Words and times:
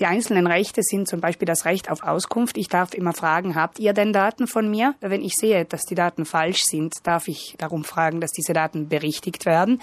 Die 0.00 0.06
einzelnen 0.06 0.48
Rechte 0.48 0.82
sind 0.82 1.06
zum 1.06 1.20
Beispiel 1.20 1.46
das 1.46 1.66
Recht 1.66 1.88
auf 1.88 2.02
Auskunft. 2.02 2.56
Ich 2.56 2.66
darf 2.66 2.94
immer 2.94 3.12
fragen, 3.12 3.54
habt 3.54 3.78
ihr 3.78 3.92
denn 3.92 4.12
Daten 4.12 4.48
von 4.48 4.68
mir? 4.68 4.96
Wenn 5.00 5.22
ich 5.22 5.34
sehe, 5.34 5.64
dass 5.64 5.82
die 5.82 5.94
Daten 5.94 6.24
falsch 6.24 6.62
sind, 6.64 6.94
darf 7.04 7.28
ich 7.28 7.54
darum 7.58 7.84
fragen, 7.84 8.20
dass 8.20 8.32
diese 8.32 8.54
Daten 8.54 8.88
berichtigt 8.88 9.46
werden. 9.46 9.80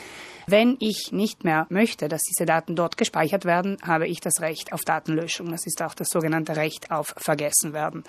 Wenn 0.47 0.76
ich 0.79 1.13
nicht 1.13 1.46
mehr 1.46 1.66
möchte, 1.70 2.10
dass 2.10 2.24
diese 2.24 2.46
Daten 2.46 2.76
dort 2.76 2.97
gespeichert 2.97 3.46
werden, 3.46 3.78
habe 3.84 4.05
ich 4.05 4.20
das 4.20 4.42
Recht 4.42 4.74
auf 4.74 4.82
Datenlöschung. 4.82 5.50
Das 5.50 5.66
ist 5.66 5.82
auch 5.82 5.94
das 5.94 6.10
sogenannte 6.10 6.57
Recht 6.57 6.91
auf 6.91 7.14
Vergessenwerden. 7.16 8.04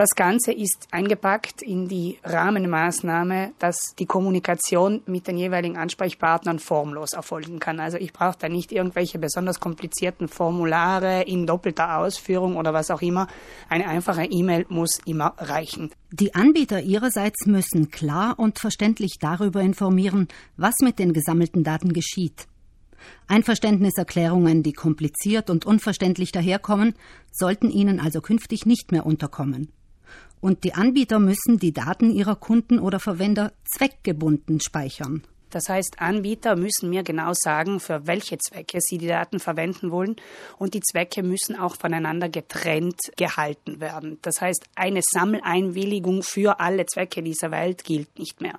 Das 0.00 0.14
Ganze 0.16 0.52
ist 0.52 0.88
eingepackt 0.92 1.60
in 1.60 1.86
die 1.86 2.16
Rahmenmaßnahme, 2.24 3.52
dass 3.58 3.94
die 3.98 4.06
Kommunikation 4.06 5.02
mit 5.04 5.26
den 5.26 5.36
jeweiligen 5.36 5.76
Ansprechpartnern 5.76 6.58
formlos 6.58 7.12
erfolgen 7.12 7.58
kann. 7.58 7.80
Also 7.80 7.98
ich 7.98 8.14
brauche 8.14 8.38
da 8.38 8.48
nicht 8.48 8.72
irgendwelche 8.72 9.18
besonders 9.18 9.60
komplizierten 9.60 10.28
Formulare 10.28 11.24
in 11.24 11.46
doppelter 11.46 11.98
Ausführung 11.98 12.56
oder 12.56 12.72
was 12.72 12.90
auch 12.90 13.02
immer. 13.02 13.26
Eine 13.68 13.88
einfache 13.88 14.24
E-Mail 14.24 14.64
muss 14.70 15.00
immer 15.04 15.34
reichen. 15.36 15.90
Die 16.10 16.34
Anbieter 16.34 16.80
ihrerseits 16.80 17.44
müssen 17.44 17.90
klar 17.90 18.38
und 18.38 18.58
verständlich 18.58 19.18
darüber 19.20 19.60
informieren, 19.60 20.28
was 20.56 20.76
mit 20.80 20.98
den 20.98 21.12
gesammelten 21.12 21.62
Daten 21.62 21.92
geschieht. 21.92 22.46
Einverständniserklärungen, 23.26 24.62
die 24.62 24.72
kompliziert 24.72 25.50
und 25.50 25.66
unverständlich 25.66 26.32
daherkommen, 26.32 26.94
sollten 27.30 27.70
ihnen 27.70 28.00
also 28.00 28.22
künftig 28.22 28.64
nicht 28.64 28.92
mehr 28.92 29.04
unterkommen. 29.04 29.70
Und 30.40 30.64
die 30.64 30.74
Anbieter 30.74 31.18
müssen 31.18 31.58
die 31.58 31.72
Daten 31.72 32.10
ihrer 32.10 32.36
Kunden 32.36 32.78
oder 32.78 32.98
Verwender 32.98 33.52
zweckgebunden 33.64 34.60
speichern. 34.60 35.22
Das 35.50 35.68
heißt, 35.68 36.00
Anbieter 36.00 36.56
müssen 36.56 36.90
mir 36.90 37.02
genau 37.02 37.32
sagen, 37.34 37.80
für 37.80 38.06
welche 38.06 38.38
Zwecke 38.38 38.78
sie 38.80 38.98
die 38.98 39.08
Daten 39.08 39.40
verwenden 39.40 39.90
wollen 39.90 40.16
und 40.58 40.74
die 40.74 40.80
Zwecke 40.80 41.22
müssen 41.22 41.58
auch 41.58 41.76
voneinander 41.76 42.28
getrennt 42.28 43.00
gehalten 43.16 43.80
werden. 43.80 44.18
Das 44.22 44.40
heißt, 44.40 44.64
eine 44.76 45.00
Sammeleinwilligung 45.02 46.22
für 46.22 46.60
alle 46.60 46.86
Zwecke 46.86 47.22
dieser 47.22 47.50
Welt 47.50 47.84
gilt 47.84 48.18
nicht 48.18 48.40
mehr. 48.40 48.58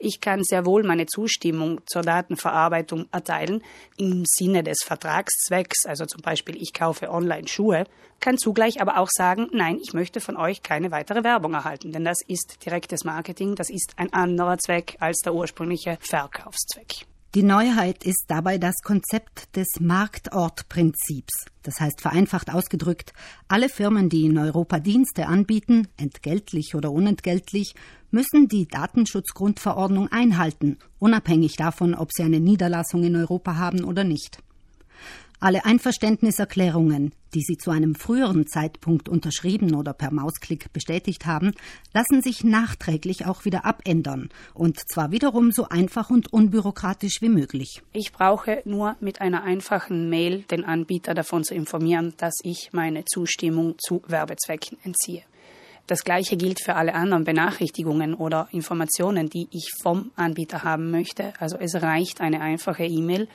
Ich 0.00 0.20
kann 0.20 0.44
sehr 0.44 0.64
wohl 0.64 0.84
meine 0.84 1.06
Zustimmung 1.06 1.80
zur 1.86 2.02
Datenverarbeitung 2.02 3.06
erteilen 3.10 3.64
im 3.96 4.22
Sinne 4.26 4.62
des 4.62 4.78
Vertragszwecks, 4.84 5.86
also 5.86 6.06
zum 6.06 6.22
Beispiel 6.22 6.56
ich 6.56 6.72
kaufe 6.72 7.10
online 7.10 7.48
Schuhe, 7.48 7.84
kann 8.20 8.38
zugleich 8.38 8.80
aber 8.80 8.98
auch 8.98 9.08
sagen, 9.10 9.48
nein, 9.52 9.78
ich 9.82 9.94
möchte 9.94 10.20
von 10.20 10.36
euch 10.36 10.62
keine 10.62 10.92
weitere 10.92 11.24
Werbung 11.24 11.54
erhalten, 11.54 11.92
denn 11.92 12.04
das 12.04 12.18
ist 12.26 12.64
direktes 12.64 13.04
Marketing, 13.04 13.56
das 13.56 13.70
ist 13.70 13.94
ein 13.96 14.12
anderer 14.12 14.58
Zweck 14.58 14.96
als 15.00 15.18
der 15.18 15.34
ursprüngliche 15.34 15.98
Verkaufszweck. 16.30 17.06
Die 17.34 17.42
Neuheit 17.42 18.04
ist 18.04 18.24
dabei 18.28 18.58
das 18.58 18.74
Konzept 18.82 19.56
des 19.56 19.66
Marktortprinzips. 19.80 21.46
Das 21.62 21.80
heißt 21.80 22.00
vereinfacht 22.00 22.52
ausgedrückt, 22.52 23.12
alle 23.48 23.68
Firmen, 23.68 24.08
die 24.08 24.24
in 24.24 24.38
Europa 24.38 24.78
Dienste 24.78 25.26
anbieten, 25.26 25.88
entgeltlich 25.96 26.74
oder 26.74 26.90
unentgeltlich, 26.90 27.74
müssen 28.10 28.48
die 28.48 28.66
Datenschutzgrundverordnung 28.66 30.08
einhalten, 30.08 30.78
unabhängig 30.98 31.56
davon, 31.56 31.94
ob 31.94 32.10
sie 32.12 32.22
eine 32.22 32.40
Niederlassung 32.40 33.04
in 33.04 33.16
Europa 33.16 33.56
haben 33.56 33.84
oder 33.84 34.04
nicht. 34.04 34.42
Alle 35.40 35.64
Einverständniserklärungen, 35.64 37.12
die 37.32 37.42
Sie 37.42 37.56
zu 37.56 37.70
einem 37.70 37.94
früheren 37.94 38.48
Zeitpunkt 38.48 39.08
unterschrieben 39.08 39.76
oder 39.76 39.92
per 39.92 40.12
Mausklick 40.12 40.72
bestätigt 40.72 41.26
haben, 41.26 41.52
lassen 41.94 42.22
sich 42.22 42.42
nachträglich 42.42 43.24
auch 43.24 43.44
wieder 43.44 43.64
abändern, 43.64 44.30
und 44.52 44.80
zwar 44.92 45.12
wiederum 45.12 45.52
so 45.52 45.68
einfach 45.68 46.10
und 46.10 46.32
unbürokratisch 46.32 47.22
wie 47.22 47.28
möglich. 47.28 47.82
Ich 47.92 48.10
brauche 48.10 48.62
nur 48.64 48.96
mit 48.98 49.20
einer 49.20 49.44
einfachen 49.44 50.10
Mail 50.10 50.42
den 50.50 50.64
Anbieter 50.64 51.14
davon 51.14 51.44
zu 51.44 51.54
informieren, 51.54 52.14
dass 52.16 52.34
ich 52.42 52.70
meine 52.72 53.04
Zustimmung 53.04 53.76
zu 53.78 54.02
Werbezwecken 54.08 54.76
entziehe. 54.82 55.22
Das 55.88 56.04
Gleiche 56.04 56.36
gilt 56.36 56.62
für 56.62 56.74
alle 56.74 56.94
anderen 56.94 57.24
Benachrichtigungen 57.24 58.12
oder 58.12 58.46
Informationen, 58.52 59.30
die 59.30 59.48
ich 59.50 59.72
vom 59.82 60.10
Anbieter 60.16 60.62
haben 60.62 60.90
möchte. 60.90 61.32
Also 61.40 61.56
es 61.56 61.74
reicht 61.80 62.20
eine 62.20 62.42
einfache 62.42 62.84
E-Mail 62.84 63.26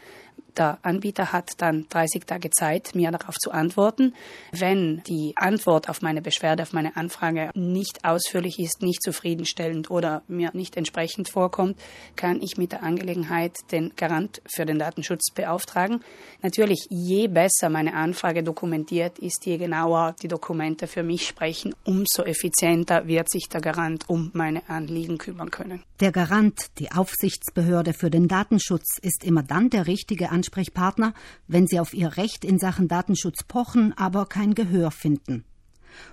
der 0.58 0.78
Anbieter 0.84 1.32
hat 1.32 1.54
dann 1.58 1.88
30 1.90 2.26
Tage 2.26 2.52
Zeit, 2.52 2.94
mir 2.94 3.10
darauf 3.10 3.36
zu 3.38 3.52
antworten. 3.52 4.14
Wenn 4.52 5.02
die 5.08 5.34
Antwort 5.36 5.90
auf 5.90 6.04
meine 6.04 6.22
Beschwerde, 6.22 6.62
auf 6.62 6.74
meine 6.74 6.96
Anfrage 6.96 7.50
nicht 7.56 8.06
ausführlich 8.06 8.60
ist, 8.60 8.84
nicht 8.84 9.02
zufriedenstellend 9.02 9.90
oder 9.90 10.22
mir 10.28 10.52
nicht 10.54 10.78
entsprechend 10.78 11.28
vorkommt, 11.28 11.80
kann 12.16 12.40
ich 12.40 12.58
mit 12.58 12.72
der 12.72 12.84
Angelegenheit 12.84 13.56
den 13.72 13.96
Garant 13.96 14.44
für 14.46 14.66
den 14.66 14.78
Datenschutz 14.78 15.32
beauftragen. 15.32 16.02
Natürlich, 16.44 16.86
je 16.90 17.28
besser 17.28 17.70
meine 17.70 17.96
Anfrage 17.96 18.44
dokumentiert 18.44 19.18
ist, 19.18 19.46
je 19.46 19.58
genauer 19.58 20.16
die 20.22 20.28
Dokumente 20.28 20.86
für 20.86 21.02
mich 21.02 21.28
sprechen, 21.28 21.74
umso 21.84 22.24
effizienter 22.24 22.43
wird 22.44 23.30
sich 23.30 23.50
der 23.50 23.62
Garant 23.62 24.10
um 24.10 24.32
meine 24.34 24.68
Anliegen 24.70 25.18
kümmern 25.18 25.52
können. 25.52 25.84
Der 26.00 26.12
Garant, 26.12 26.68
die 26.80 26.92
Aufsichtsbehörde 26.92 27.94
für 27.94 28.10
den 28.10 28.28
Datenschutz, 28.28 28.98
ist 29.02 29.24
immer 29.24 29.44
dann 29.44 29.70
der 29.70 29.88
richtige 29.88 30.30
Ansprechpartner, 30.30 31.14
wenn 31.48 31.68
sie 31.68 31.80
auf 31.80 31.94
ihr 31.94 32.18
Recht 32.18 32.46
in 32.46 32.60
Sachen 32.60 32.88
Datenschutz 32.88 33.44
pochen, 33.44 33.94
aber 33.98 34.26
kein 34.26 34.54
Gehör 34.54 34.92
finden. 34.92 35.46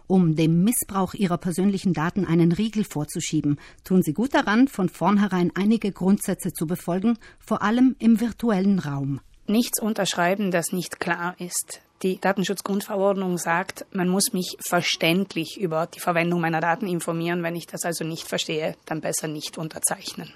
Um 0.06 0.36
dem 0.36 0.62
Missbrauch 0.62 1.14
ihrer 1.14 1.38
persönlichen 1.38 1.92
Daten 1.92 2.24
einen 2.24 2.52
Riegel 2.52 2.84
vorzuschieben, 2.84 3.58
tun 3.84 4.02
sie 4.02 4.12
gut 4.12 4.34
daran, 4.34 4.68
von 4.68 4.88
vornherein 4.88 5.52
einige 5.54 5.92
Grundsätze 5.92 6.52
zu 6.52 6.66
befolgen, 6.66 7.18
vor 7.38 7.62
allem 7.62 7.96
im 7.98 8.20
virtuellen 8.20 8.78
Raum. 8.78 9.20
Nichts 9.46 9.80
unterschreiben, 9.80 10.50
das 10.50 10.72
nicht 10.72 11.00
klar 11.00 11.34
ist. 11.38 11.80
Die 12.02 12.18
Datenschutzgrundverordnung 12.18 13.36
sagt, 13.36 13.84
man 13.92 14.08
muss 14.08 14.32
mich 14.32 14.56
verständlich 14.66 15.60
über 15.60 15.86
die 15.86 16.00
Verwendung 16.00 16.40
meiner 16.40 16.62
Daten 16.62 16.86
informieren. 16.86 17.42
Wenn 17.42 17.56
ich 17.56 17.66
das 17.66 17.84
also 17.84 18.04
nicht 18.04 18.26
verstehe, 18.26 18.74
dann 18.86 19.02
besser 19.02 19.28
nicht 19.28 19.58
unterzeichnen. 19.58 20.32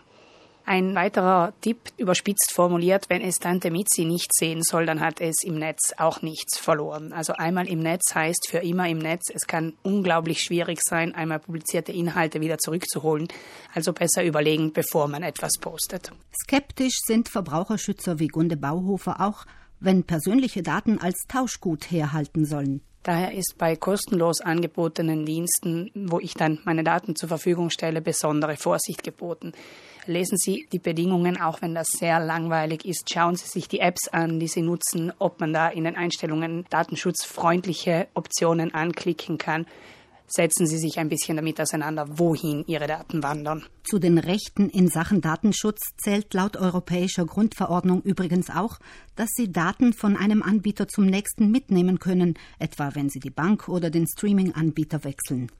Ein 0.66 0.94
weiterer 0.94 1.52
Tipp, 1.60 1.78
überspitzt 1.98 2.52
formuliert, 2.52 3.10
wenn 3.10 3.20
es 3.20 3.36
Tante 3.36 3.70
Mitzi 3.70 4.04
nicht 4.06 4.34
sehen 4.34 4.62
soll, 4.62 4.86
dann 4.86 5.00
hat 5.00 5.20
es 5.20 5.42
im 5.42 5.58
Netz 5.58 5.92
auch 5.98 6.22
nichts 6.22 6.58
verloren. 6.58 7.12
Also 7.12 7.34
einmal 7.34 7.68
im 7.68 7.80
Netz 7.80 8.14
heißt 8.14 8.48
für 8.48 8.58
immer 8.58 8.88
im 8.88 8.98
Netz. 8.98 9.30
Es 9.32 9.46
kann 9.46 9.74
unglaublich 9.82 10.40
schwierig 10.40 10.80
sein, 10.82 11.14
einmal 11.14 11.38
publizierte 11.38 11.92
Inhalte 11.92 12.40
wieder 12.40 12.56
zurückzuholen. 12.56 13.28
Also 13.74 13.92
besser 13.92 14.24
überlegen, 14.24 14.72
bevor 14.72 15.06
man 15.08 15.22
etwas 15.22 15.52
postet. 15.60 16.12
Skeptisch 16.44 16.96
sind 17.06 17.28
Verbraucherschützer 17.28 18.18
wie 18.18 18.28
Gunde 18.28 18.56
Bauhofer 18.56 19.20
auch, 19.20 19.44
wenn 19.84 20.04
persönliche 20.04 20.62
Daten 20.62 20.98
als 20.98 21.24
Tauschgut 21.28 21.90
herhalten 21.90 22.44
sollen. 22.44 22.80
Daher 23.02 23.34
ist 23.34 23.56
bei 23.58 23.76
kostenlos 23.76 24.40
angebotenen 24.40 25.26
Diensten, 25.26 25.90
wo 25.94 26.20
ich 26.20 26.32
dann 26.34 26.58
meine 26.64 26.82
Daten 26.82 27.14
zur 27.14 27.28
Verfügung 27.28 27.68
stelle, 27.68 28.00
besondere 28.00 28.56
Vorsicht 28.56 29.02
geboten. 29.02 29.52
Lesen 30.06 30.38
Sie 30.38 30.66
die 30.72 30.78
Bedingungen, 30.78 31.38
auch 31.38 31.60
wenn 31.60 31.74
das 31.74 31.86
sehr 31.88 32.18
langweilig 32.18 32.86
ist. 32.86 33.10
Schauen 33.12 33.36
Sie 33.36 33.46
sich 33.46 33.68
die 33.68 33.80
Apps 33.80 34.08
an, 34.08 34.40
die 34.40 34.48
Sie 34.48 34.62
nutzen, 34.62 35.12
ob 35.18 35.40
man 35.40 35.52
da 35.52 35.68
in 35.68 35.84
den 35.84 35.96
Einstellungen 35.96 36.64
datenschutzfreundliche 36.70 38.08
Optionen 38.14 38.72
anklicken 38.72 39.36
kann 39.36 39.66
setzen 40.26 40.66
Sie 40.66 40.78
sich 40.78 40.98
ein 40.98 41.08
bisschen 41.08 41.36
damit 41.36 41.60
auseinander, 41.60 42.06
wohin 42.18 42.64
Ihre 42.66 42.86
Daten 42.86 43.22
wandern. 43.22 43.64
Zu 43.82 43.98
den 43.98 44.18
Rechten 44.18 44.68
in 44.70 44.88
Sachen 44.88 45.20
Datenschutz 45.20 45.94
zählt 45.96 46.32
laut 46.34 46.56
europäischer 46.56 47.24
Grundverordnung 47.24 48.02
übrigens 48.02 48.50
auch, 48.50 48.78
dass 49.16 49.30
Sie 49.36 49.52
Daten 49.52 49.92
von 49.92 50.16
einem 50.16 50.42
Anbieter 50.42 50.88
zum 50.88 51.06
nächsten 51.06 51.50
mitnehmen 51.50 51.98
können, 51.98 52.34
etwa 52.58 52.94
wenn 52.94 53.10
Sie 53.10 53.20
die 53.20 53.30
Bank 53.30 53.68
oder 53.68 53.90
den 53.90 54.06
Streaming-Anbieter 54.06 55.04
wechseln. 55.04 55.50